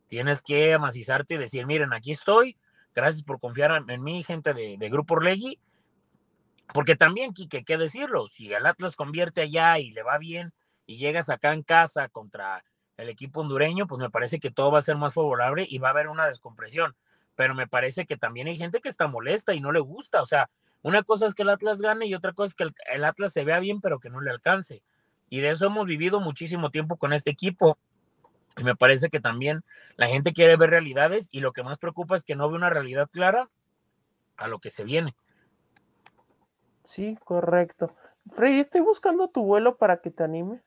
[0.06, 2.56] tienes que amacizarte y decir, miren, aquí estoy,
[2.94, 5.58] gracias por confiar en mí, gente de, Grupo Orlegui,
[6.72, 10.52] porque también, Quique, qué decirlo, si el Atlas convierte allá y le va bien
[10.86, 12.64] y llegas acá en casa contra
[12.96, 15.88] el equipo hondureño, pues me parece que todo va a ser más favorable y va
[15.88, 16.94] a haber una descompresión.
[17.36, 20.20] pero me parece que también hay gente que está molesta y no le gusta.
[20.20, 20.50] O sea,
[20.82, 23.44] una cosa es que el Atlas gane y otra cosa es que el, Atlas se
[23.44, 24.82] vea bien, pero que no le alcance.
[25.30, 27.78] Y de eso hemos vivido muchísimo tiempo con este equipo.
[28.58, 29.62] Y me parece que también
[29.96, 32.68] la gente quiere ver realidades y lo que más preocupa es que no ve una
[32.68, 33.48] realidad clara
[34.36, 35.14] a lo que se viene.
[36.90, 37.94] Sí, correcto.
[38.32, 40.62] Freddy, estoy buscando tu vuelo para que te animes.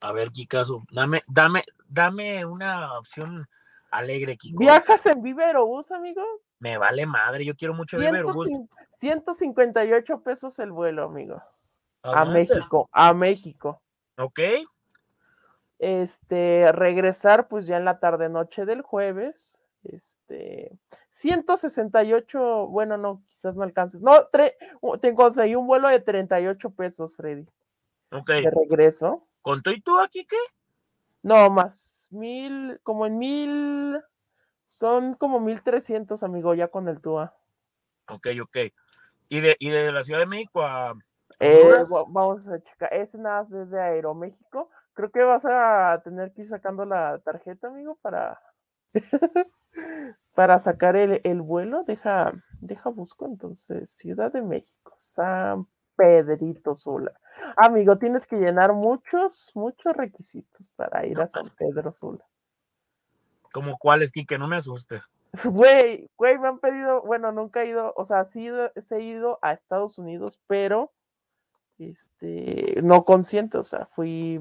[0.00, 3.48] A ver, Kikazo, dame, dame, dame una opción
[3.90, 4.58] alegre, Kiko.
[4.58, 6.22] ¿Viajas en Viva Aerobús, amigo?
[6.60, 8.48] Me vale madre, yo quiero mucho Viva Aerobús.
[9.00, 11.42] 158 pesos el vuelo, amigo.
[12.02, 13.82] A, México, a México.
[14.16, 14.40] Ok.
[15.78, 19.58] Este, regresar pues ya en la tarde noche del jueves.
[19.84, 20.78] Este,
[21.18, 24.00] 168, bueno, no, quizás no alcances.
[24.00, 27.44] No, te conseguí un vuelo de 38 pesos, Freddy.
[28.12, 28.28] Ok.
[28.28, 29.26] De regreso.
[29.42, 30.36] ¿Con tú y tú aquí qué?
[31.22, 34.00] No, más mil, como en mil,
[34.68, 37.34] son como mil trescientos, amigo, ya con el TUA.
[38.08, 38.56] Ok, ok.
[39.28, 40.94] ¿Y de, y de la Ciudad de México a...
[41.40, 44.70] Eh, vamos a checar, es nada desde Aeroméxico.
[44.94, 48.40] Creo que vas a tener que ir sacando la tarjeta, amigo, para,
[50.38, 51.82] para sacar el, el, vuelo.
[51.82, 53.90] Deja, deja busco entonces.
[53.90, 57.12] Ciudad de México, San Pedrito Sula.
[57.56, 62.24] Amigo, tienes que llenar muchos, muchos requisitos para ir a San Pedro Sula.
[63.52, 64.38] ¿Como cuáles, Kike?
[64.38, 65.02] No me asustes.
[65.44, 69.54] Güey, güey, me han pedido, bueno, nunca he ido, o sea, sí, he ido a
[69.54, 70.92] Estados Unidos, pero,
[71.80, 74.40] este, no consciente, o sea, fui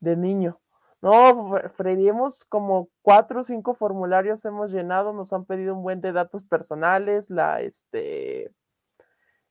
[0.00, 0.58] de niño.
[1.00, 6.00] No, Freddy, hemos como cuatro o cinco formularios hemos llenado, nos han pedido un buen
[6.00, 8.50] de datos personales, la, este,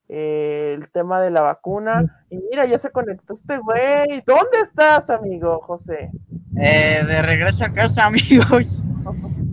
[0.09, 2.25] el tema de la vacuna.
[2.29, 4.23] Y mira, ya se conectó este güey.
[4.25, 6.11] ¿Dónde estás, amigo José?
[6.59, 8.83] Eh, de regreso a casa, amigos.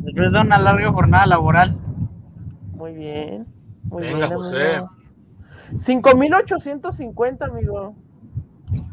[0.03, 1.79] Después de una larga jornada laboral.
[2.73, 3.47] Muy bien.
[3.85, 4.83] Muy Venga, bien, José.
[5.79, 7.95] 5850, amigo.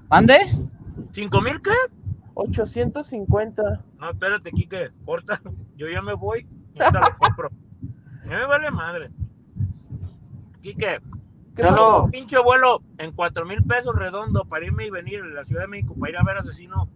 [0.07, 0.35] ¿Mande?
[1.13, 1.71] ¿5000 qué?
[2.41, 3.83] 850.
[3.99, 5.41] No, espérate, Kike, corta.
[5.77, 6.47] Yo ya me voy.
[6.73, 7.49] Ya te lo compro.
[8.25, 9.11] me vale madre.
[10.61, 10.99] Kike,
[11.55, 15.43] Solo un pinche vuelo en cuatro mil pesos redondo para irme y venir a la
[15.43, 16.87] Ciudad de México para ir a ver asesino.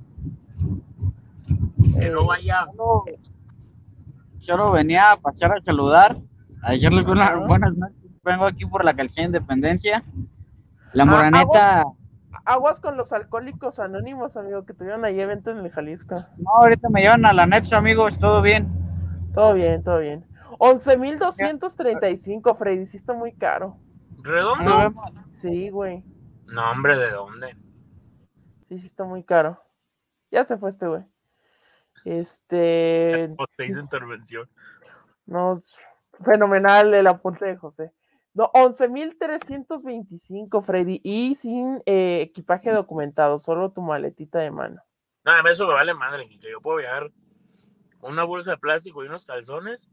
[2.00, 2.66] Que no vaya.
[4.40, 6.18] Solo venía a pasar a saludar,
[6.62, 7.98] a decirles buenas, buenas noches.
[8.24, 10.04] Vengo aquí por la calzada Independencia.
[10.94, 11.86] La ah, moraneta.
[12.46, 16.16] Aguas, con los alcohólicos anónimos, amigo, que tuvieron ahí evento en el Jalisco.
[16.38, 18.70] No, ahorita me llevan a la Nets, amigos, todo bien.
[19.34, 20.26] Todo bien, todo bien.
[20.60, 23.78] 11.235, Freddy, sí está muy caro.
[24.24, 24.94] ¿Redondo?
[25.32, 26.04] Sí, güey.
[26.48, 27.58] No, hombre, ¿de dónde?
[28.70, 29.62] Sí, sí, está muy caro.
[30.32, 31.04] Ya se fue este güey.
[32.06, 33.30] Este.
[33.60, 34.48] hizo intervención.
[35.26, 35.60] No,
[36.24, 37.92] fenomenal el apunte de José.
[38.36, 44.82] No, 11.325, Freddy, y sin eh, equipaje documentado, solo tu maletita de mano.
[45.24, 47.12] Nada, eso me vale madre, que yo puedo viajar
[48.02, 49.88] una bolsa de plástico y unos calzones,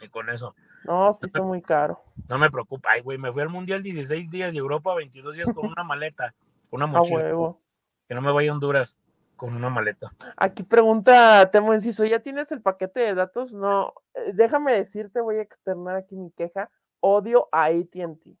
[0.00, 0.54] y con eso.
[0.84, 2.00] No, sí está muy caro.
[2.26, 5.50] No me preocupa, ay, güey, me fui al Mundial 16 días y Europa 22 días
[5.54, 6.34] con una maleta,
[6.70, 7.18] una mochila.
[7.18, 7.60] huevo.
[8.08, 8.96] Que no me vaya a Honduras
[9.36, 10.10] con una maleta.
[10.38, 13.52] Aquí pregunta Temo Enciso, ¿ya tienes el paquete de datos?
[13.52, 16.70] No, eh, déjame decirte, voy a externar aquí mi queja.
[17.00, 18.36] Odio a AT&T.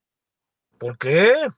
[0.78, 1.48] ¿Por qué?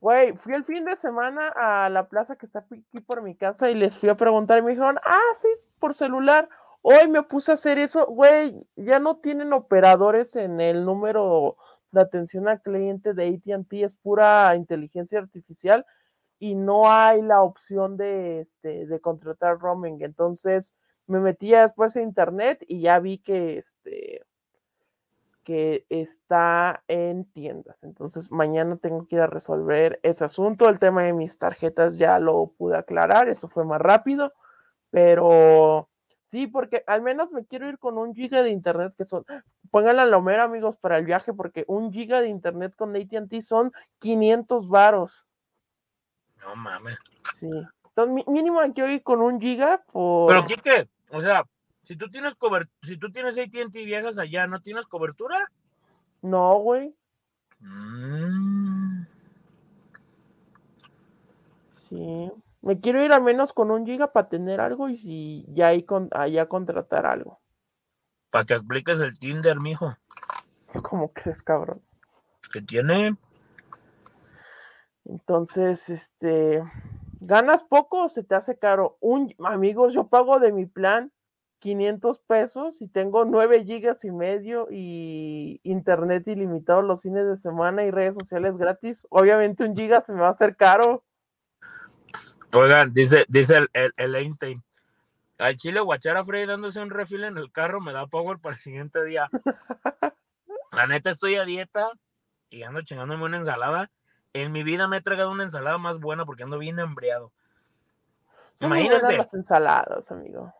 [0.00, 3.70] Güey, fui el fin de semana a la plaza que está aquí por mi casa
[3.70, 6.48] y les fui a preguntar y me dijeron, ah, sí, por celular.
[6.80, 11.56] Hoy me puse a hacer eso, güey, ya no tienen operadores en el número
[11.92, 15.86] de atención al cliente de ATT, es pura inteligencia artificial
[16.40, 20.02] y no hay la opción de, este, de contratar roaming.
[20.02, 20.74] Entonces
[21.06, 24.24] me metí después a internet y ya vi que, este,
[25.44, 27.82] que está en tiendas.
[27.82, 30.68] Entonces mañana tengo que ir a resolver ese asunto.
[30.68, 34.32] El tema de mis tarjetas ya lo pude aclarar, eso fue más rápido,
[34.90, 35.88] pero
[36.32, 39.22] Sí, porque al menos me quiero ir con un giga de internet que son,
[39.70, 43.42] pónganle a la homera amigos para el viaje, porque un giga de internet con ATT
[43.42, 45.26] son 500 varos.
[46.40, 46.96] No mames.
[47.38, 47.50] Sí.
[47.84, 50.28] Entonces, mínimo que ir con un giga por...
[50.28, 51.44] Pero Kike, o sea,
[51.92, 55.36] si tú tienes cobertura, si tú tienes AT&T y viajas allá, ¿no tienes cobertura?
[56.22, 56.94] No, güey.
[57.60, 59.02] Mm.
[61.90, 62.32] Sí.
[62.62, 65.82] Me quiero ir al menos con un giga para tener algo y si ya hay
[65.82, 67.40] con, allá contratar algo.
[68.30, 69.94] Para que apliques el Tinder, mijo.
[70.82, 71.82] ¿Cómo crees, cabrón?
[72.50, 73.18] Que tiene.
[75.04, 76.62] Entonces, este,
[77.20, 78.96] ganas poco o se te hace caro.
[79.00, 81.12] Un, amigos, yo pago de mi plan
[81.62, 87.84] 500 pesos y tengo 9 gigas y medio y internet ilimitado los fines de semana
[87.84, 89.06] y redes sociales gratis.
[89.10, 91.04] Obviamente un giga se me va a hacer caro.
[92.52, 94.64] Oigan, dice, dice el, el, Einstein,
[95.38, 98.56] al chile guachar a Freddy dándose un refil en el carro me da power para
[98.56, 99.30] el siguiente día.
[100.72, 101.92] La neta estoy a dieta
[102.50, 103.88] y ando chingándome una ensalada.
[104.32, 107.30] En mi vida me he tragado una ensalada más buena porque ando bien embriado.
[108.58, 109.16] Imagínense.
[109.16, 110.52] las ensaladas, amigo.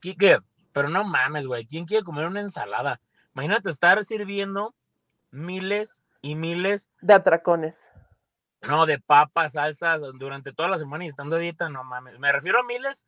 [0.00, 0.38] Kike,
[0.72, 1.66] pero no mames, güey.
[1.66, 3.00] ¿Quién quiere comer una ensalada?
[3.34, 4.74] Imagínate estar sirviendo
[5.30, 7.90] miles y miles de atracones.
[8.62, 12.18] No, de papas, salsas, durante toda la semana y estando a dieta, no mames.
[12.18, 13.06] Me refiero a miles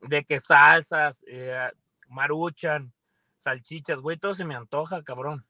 [0.00, 1.70] de que salsas, eh,
[2.08, 2.92] maruchan,
[3.36, 5.44] salchichas, güey, todo se me antoja, cabrón.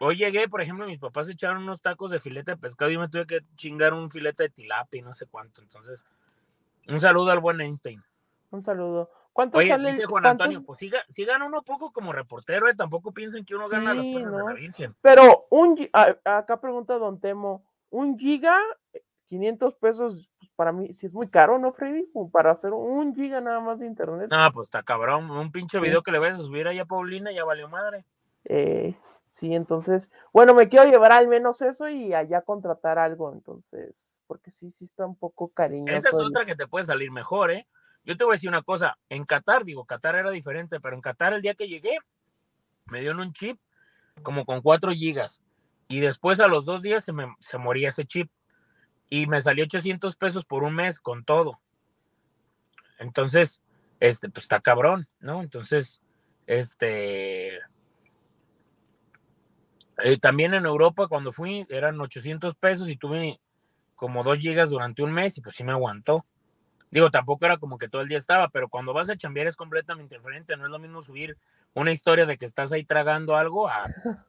[0.00, 3.00] hoy llegué, por ejemplo, mis papás echaron unos tacos de filete de pescado y yo
[3.00, 5.60] me tuve que chingar un filete de tilapia y no sé cuánto.
[5.60, 6.04] Entonces,
[6.88, 8.02] un saludo al buen Einstein.
[8.54, 9.10] Un saludo.
[9.32, 9.90] ¿Cuánto Oye, sale?
[9.90, 13.68] Dice Juan Antonio, pues sí, gana uno poco como reportero, eh, tampoco piensen que uno
[13.68, 14.94] gana las cosas de la Virgen.
[15.02, 18.56] Pero un, acá pregunta Don Temo, un giga,
[19.26, 22.08] 500 pesos, pues, para mí, si es muy caro, ¿no, Freddy?
[22.30, 24.30] Para hacer un giga nada más de internet.
[24.30, 27.32] Ah, pues está cabrón, un pinche video que le vayas a subir ahí a Paulina,
[27.32, 28.04] ya valió madre.
[28.44, 28.94] Eh,
[29.32, 34.52] sí, entonces, bueno, me quiero llevar al menos eso y allá contratar algo, entonces, porque
[34.52, 35.98] sí, sí está un poco cariñoso.
[35.98, 37.66] Esa es otra que te puede salir mejor, ¿eh?
[38.04, 41.02] Yo te voy a decir una cosa, en Qatar, digo, Qatar era diferente, pero en
[41.02, 41.96] Qatar el día que llegué,
[42.86, 43.58] me dieron un chip
[44.22, 45.42] como con 4 gigas
[45.88, 48.30] y después a los dos días se, me, se moría ese chip
[49.08, 51.60] y me salió 800 pesos por un mes con todo.
[52.98, 53.62] Entonces,
[54.00, 55.42] este, pues está cabrón, ¿no?
[55.42, 56.02] Entonces,
[56.46, 57.56] este,
[59.98, 63.40] eh, también en Europa cuando fui eran 800 pesos y tuve
[63.94, 66.24] como 2 gigas durante un mes y pues sí me aguantó.
[66.94, 69.56] Digo, tampoco era como que todo el día estaba, pero cuando vas a chambear es
[69.56, 70.56] completamente diferente.
[70.56, 71.36] No es lo mismo subir
[71.74, 73.86] una historia de que estás ahí tragando algo a...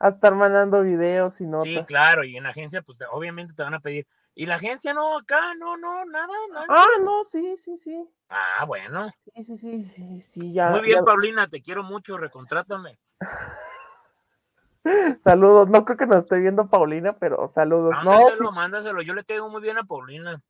[0.00, 1.66] a estar mandando videos y notas.
[1.66, 4.06] Sí, claro, y en la agencia, pues obviamente te van a pedir.
[4.34, 6.32] Y la agencia no, acá, no, no, nada.
[6.70, 8.08] ah, no, sí, sí, sí.
[8.30, 9.12] Ah, bueno.
[9.18, 10.70] Sí, sí, sí, sí, sí, ya.
[10.70, 12.98] Muy bien, Paulina, te quiero mucho, recontrátame.
[15.22, 17.94] saludos, no creo que nos esté viendo Paulina, pero saludos.
[18.02, 20.42] Mándaselo, no, mándaselo, yo le caigo muy bien a Paulina.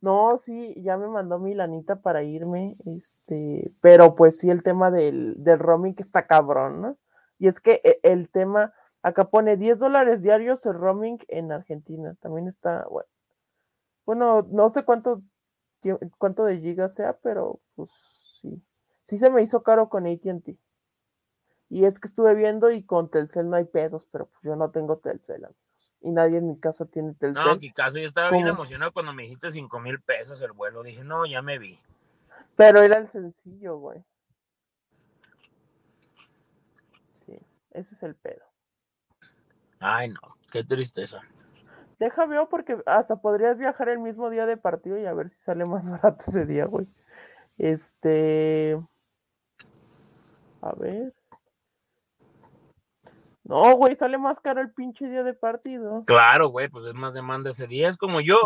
[0.00, 4.90] No, sí, ya me mandó mi lanita para irme, este, pero pues sí, el tema
[4.90, 6.98] del, del roaming que está cabrón, ¿no?
[7.38, 12.16] Y es que e, el tema, acá pone 10 dólares diarios el roaming en Argentina,
[12.20, 13.08] también está, bueno,
[14.04, 15.22] bueno, no sé cuánto,
[16.18, 17.90] cuánto de gigas sea, pero pues
[18.40, 18.56] sí,
[19.02, 20.58] sí se me hizo caro con ATT.
[21.68, 24.70] Y es que estuve viendo y con Telcel no hay pedos, pero pues yo no
[24.70, 25.46] tengo Telcel
[26.02, 27.44] y nadie en mi casa tiene Telcel.
[27.44, 30.82] No, caso, yo estaba bien emocionado cuando me dijiste cinco mil pesos el vuelo.
[30.82, 31.78] Dije, no, ya me vi.
[32.56, 34.04] Pero era el sencillo, güey.
[37.24, 37.38] Sí,
[37.70, 38.44] ese es el pedo.
[39.78, 41.20] Ay, no, qué tristeza.
[41.98, 45.40] Deja veo porque hasta podrías viajar el mismo día de partido y a ver si
[45.40, 46.86] sale más barato ese día, güey.
[47.58, 48.80] Este.
[50.60, 51.14] A ver.
[53.44, 56.04] No, güey, sale más caro el pinche día de partido.
[56.06, 57.88] Claro, güey, pues es más demanda ese día.
[57.88, 58.40] Es como yo.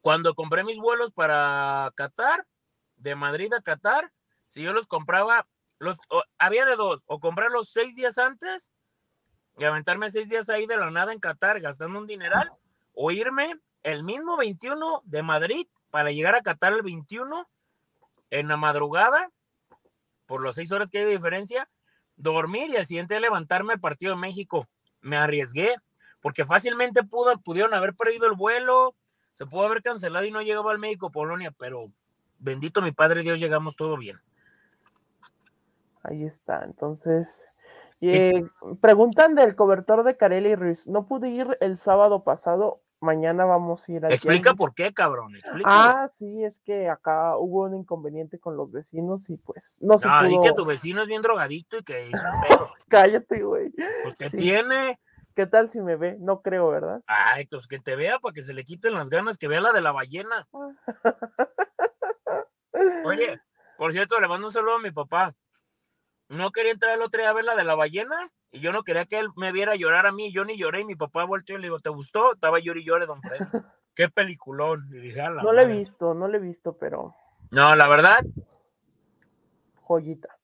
[0.00, 2.46] Cuando compré mis vuelos para Qatar,
[2.96, 4.12] de Madrid a Qatar,
[4.46, 5.46] si yo los compraba,
[5.78, 5.96] los
[6.38, 8.70] había de dos, o comprarlos seis días antes
[9.56, 12.52] y aventarme seis días ahí de la nada en Qatar gastando un dineral,
[12.92, 17.48] o irme el mismo 21 de Madrid para llegar a Qatar el 21
[18.30, 19.30] en la madrugada,
[20.26, 21.68] por las seis horas que hay de diferencia,
[22.16, 24.68] dormir y al siguiente levantarme el partido de México.
[25.00, 25.74] Me arriesgué
[26.20, 28.94] porque fácilmente pudo, pudieron haber perdido el vuelo,
[29.32, 31.90] se pudo haber cancelado y no llegaba al México Polonia, pero
[32.38, 34.18] bendito mi Padre Dios, llegamos todo bien.
[36.02, 37.46] Ahí está, entonces.
[38.00, 38.44] Eh,
[38.82, 40.86] preguntan del cobertor de Carelli Ruiz.
[40.88, 44.12] No pude ir el sábado pasado mañana vamos a ir a.
[44.12, 45.34] Explica por qué, cabrón.
[45.64, 50.08] Ah, sí, es que acá hubo un inconveniente con los vecinos y pues no se
[50.08, 52.10] no, que tu vecino es bien drogadito y que
[52.88, 53.72] Cállate, güey.
[54.02, 54.98] Pues que tiene.
[55.34, 56.16] ¿Qué tal si me ve?
[56.20, 57.02] No creo, ¿verdad?
[57.06, 59.72] Ay, pues que te vea para que se le quiten las ganas, que vea la
[59.72, 60.46] de la ballena.
[63.04, 63.40] Oye,
[63.76, 65.34] por cierto, le mando un saludo a mi papá.
[66.34, 68.82] No quería entrar el otro día a ver la de la ballena y yo no
[68.82, 71.56] quería que él me viera llorar a mí, yo ni lloré y mi papá volteó
[71.56, 72.34] y le digo, ¿te gustó?
[72.34, 73.38] Estaba llori y llore, don Fred.
[73.94, 74.88] Qué peliculón.
[75.42, 77.14] no le he visto, no le he visto, pero...
[77.50, 78.24] No, la verdad.
[79.82, 80.36] Joyita.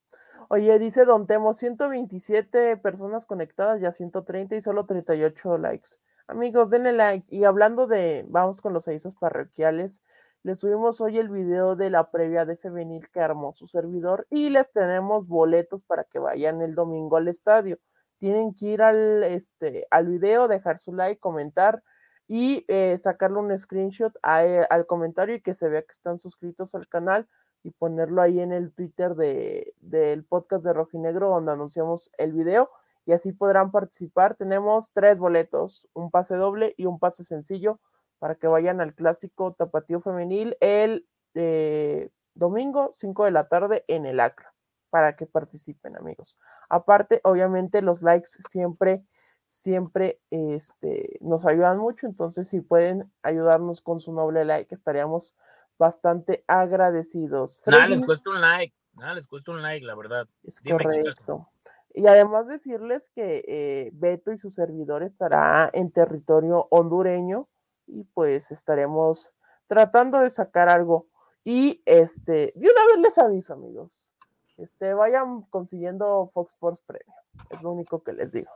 [0.47, 5.91] Oye, dice Don Temo, 127 personas conectadas, ya 130 y solo 38 likes.
[6.27, 7.25] Amigos, denle like.
[7.33, 10.03] Y hablando de, vamos con los avisos parroquiales,
[10.43, 14.49] les subimos hoy el video de la previa de femenil que armó su servidor y
[14.49, 17.77] les tenemos boletos para que vayan el domingo al estadio.
[18.17, 21.83] Tienen que ir al, este, al video, dejar su like, comentar
[22.27, 26.73] y eh, sacarle un screenshot eh, al comentario y que se vea que están suscritos
[26.73, 27.27] al canal
[27.63, 32.71] y ponerlo ahí en el Twitter de, del podcast de Rojinegro donde anunciamos el video
[33.05, 34.35] y así podrán participar.
[34.35, 37.79] Tenemos tres boletos, un pase doble y un pase sencillo
[38.21, 44.05] para que vayan al clásico Tapatío Femenil el eh, domingo 5 de la tarde en
[44.05, 44.53] el Acra,
[44.91, 46.37] para que participen amigos.
[46.69, 49.03] Aparte, obviamente los likes siempre,
[49.47, 55.35] siempre este, nos ayudan mucho, entonces si pueden ayudarnos con su noble like, estaríamos
[55.79, 57.59] bastante agradecidos.
[57.65, 60.27] nada les cuesta un like, nada les cuesta un like, la verdad.
[60.43, 61.49] Es correcto.
[61.91, 67.47] Y además decirles que eh, Beto y su servidor estará en territorio hondureño
[67.87, 69.33] y pues estaremos
[69.67, 71.07] tratando de sacar algo.
[71.43, 74.13] Y este, de una vez les aviso, amigos.
[74.57, 77.15] Este, vayan consiguiendo Fox Sports Premium.
[77.49, 78.51] Es lo único que les digo.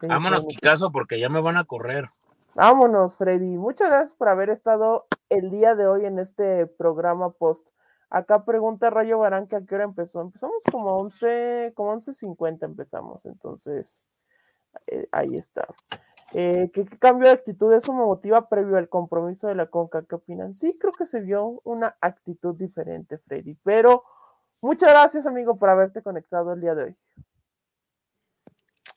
[0.00, 2.10] Vámonos, Picasso, porque ya me van a correr.
[2.54, 3.56] Vámonos, Freddy.
[3.56, 7.68] Muchas gracias por haber estado el día de hoy en este programa post.
[8.10, 10.20] Acá pregunta Rayo Barán que a qué hora empezó.
[10.20, 13.26] Empezamos como 11, como 11.50 empezamos.
[13.26, 14.04] Entonces,
[14.86, 15.68] eh, ahí está.
[16.32, 20.04] Eh, ¿qué, cambio de actitud eso me motiva previo al compromiso de la Conca?
[20.06, 20.52] ¿Qué opinan?
[20.52, 24.04] Sí, creo que se vio una actitud diferente, Freddy, pero
[24.60, 26.96] muchas gracias, amigo, por haberte conectado el día de hoy.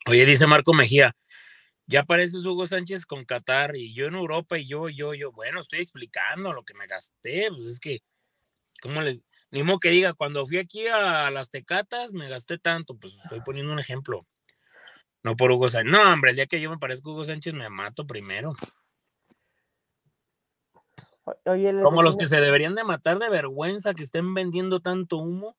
[0.08, 1.16] Oye, dice Marco Mejía,
[1.86, 5.60] ya apareces Hugo Sánchez con Qatar y yo en Europa y yo, yo, yo, bueno,
[5.60, 8.00] estoy explicando lo que me gasté, pues es que,
[8.82, 9.24] ¿cómo les...?
[9.52, 13.42] Ni modo que diga, cuando fui aquí a las Tecatas me gasté tanto, pues estoy
[13.42, 14.26] poniendo un ejemplo.
[15.24, 15.92] No por Hugo Sánchez.
[15.92, 18.54] No, hombre, el día que yo me parezco Hugo Sánchez me mato primero.
[21.84, 25.56] Como los que se deberían de matar de vergüenza que estén vendiendo tanto humo.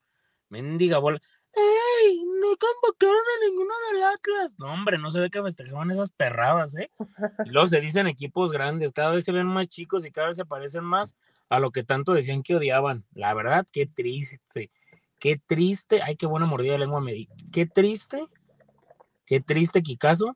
[0.49, 1.21] Mendiga bola.
[1.53, 2.23] ¡Ey!
[2.41, 4.53] No convocaron a ninguno del Atlas.
[4.57, 6.91] No, hombre, no se ve que festejaban esas perradas, ¿eh?
[7.45, 10.35] Y luego se dicen equipos grandes, cada vez se ven más chicos y cada vez
[10.35, 11.15] se parecen más
[11.49, 13.05] a lo que tanto decían que odiaban.
[13.13, 14.71] La verdad, qué triste.
[15.19, 16.01] Qué triste.
[16.01, 17.29] Ay, qué buena mordida de lengua me di.
[17.51, 18.27] Qué triste
[19.25, 20.35] Qué triste, Kikazo,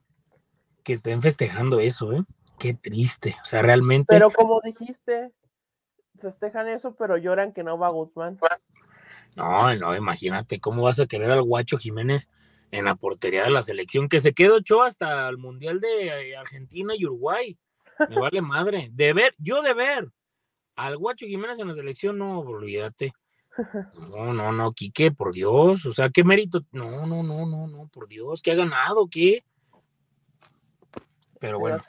[0.84, 2.24] que estén festejando eso, ¿eh?
[2.60, 3.36] Qué triste.
[3.42, 4.08] O sea, realmente.
[4.10, 5.32] Pero como dijiste,
[6.20, 8.40] festejan eso, pero lloran que no va Guzmán.
[9.36, 12.30] No, no, imagínate cómo vas a querer al Guacho Jiménez
[12.72, 16.38] en la portería de la selección, que se quedó ocho hasta el Mundial de eh,
[16.38, 17.58] Argentina y Uruguay.
[18.10, 18.90] Me vale madre.
[18.92, 20.12] De ver, yo de ver
[20.76, 23.14] al Guacho Jiménez en la selección, no, olvídate.
[24.10, 26.62] No, no, no, Quique, por Dios, o sea, qué mérito.
[26.72, 29.08] No, no, no, no, no, por Dios, ¿qué ha ganado?
[29.10, 29.44] ¿Qué?
[31.40, 31.82] Pero bueno.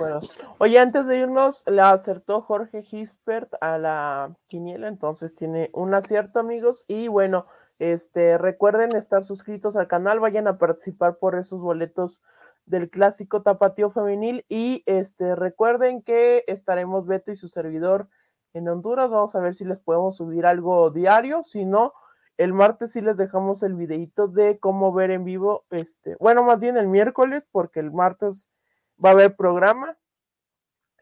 [0.59, 6.41] Oye, antes de irnos, le acertó Jorge Gispert a la quiniela, entonces tiene un acierto,
[6.41, 6.85] amigos.
[6.87, 7.47] Y bueno,
[7.79, 12.23] este, recuerden estar suscritos al canal, vayan a participar por esos boletos
[12.67, 14.45] del clásico tapatío femenil.
[14.49, 18.09] Y este, recuerden que estaremos Beto y su servidor
[18.55, 19.11] en Honduras.
[19.11, 21.43] Vamos a ver si les podemos subir algo diario.
[21.45, 21.93] Si no,
[22.37, 25.65] el martes sí les dejamos el videito de cómo ver en vivo.
[25.71, 28.49] Este, bueno, más bien el miércoles, porque el martes
[29.05, 29.99] va a haber programa.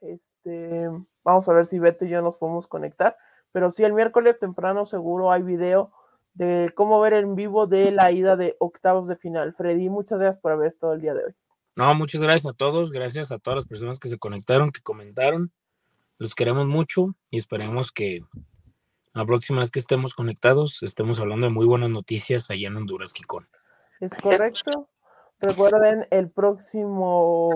[0.00, 0.88] Este,
[1.24, 3.16] vamos a ver si Beto y yo nos podemos conectar.
[3.52, 5.92] Pero sí, el miércoles temprano seguro hay video
[6.34, 9.52] de cómo ver en vivo de la ida de octavos de final.
[9.54, 11.34] Freddy, muchas gracias por haber estado el día de hoy.
[11.76, 15.52] No, muchas gracias a todos, gracias a todas las personas que se conectaron, que comentaron.
[16.18, 18.20] Los queremos mucho y esperemos que
[19.12, 23.12] la próxima vez que estemos conectados estemos hablando de muy buenas noticias allá en Honduras,
[23.12, 23.48] Kikón.
[24.00, 24.88] Es correcto.
[25.40, 27.50] Recuerden, el próximo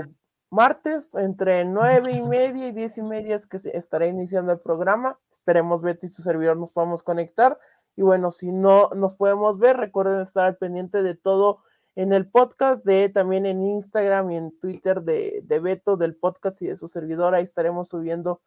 [0.51, 5.19] martes entre nueve y media y diez y media es que estará iniciando el programa.
[5.31, 7.59] Esperemos Beto y su servidor nos podamos conectar.
[7.97, 11.63] Y bueno, si no nos podemos ver, recuerden estar al pendiente de todo
[11.97, 16.62] en el podcast, de también en Instagram y en Twitter de, de Beto, del podcast
[16.62, 17.34] y de su servidor.
[17.34, 18.41] Ahí estaremos subiendo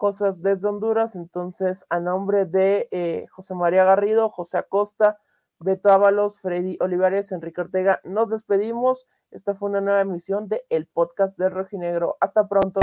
[0.00, 1.14] cosas desde Honduras.
[1.14, 5.18] Entonces, a nombre de eh, José María Garrido, José Acosta,
[5.58, 9.06] Beto Ábalos, Freddy Olivares, Enrique Ortega, nos despedimos.
[9.30, 12.16] Esta fue una nueva emisión de El Podcast de Rojinegro.
[12.18, 12.80] Hasta pronto.